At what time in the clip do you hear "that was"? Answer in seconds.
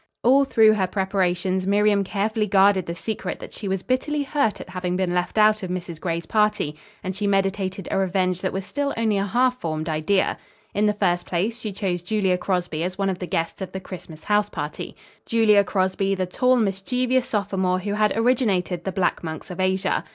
8.41-8.65